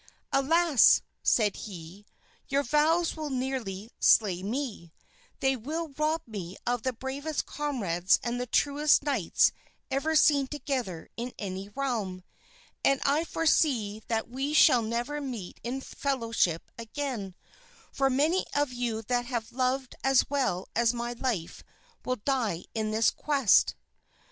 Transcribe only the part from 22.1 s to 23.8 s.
die in this quest."